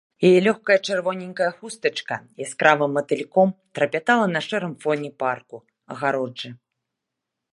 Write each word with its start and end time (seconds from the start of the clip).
Яе 0.27 0.37
лёгкая 0.47 0.77
чырвоненькая 0.87 1.51
хустачка 1.57 2.15
яскравым 2.45 2.91
матыльком 2.97 3.49
трапятала 3.75 4.25
на 4.35 4.41
шэрым 4.47 4.73
фоне 4.81 5.09
парку, 5.21 5.57
агароджы. 5.91 6.49